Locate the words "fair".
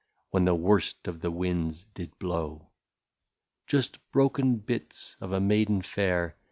5.83-6.37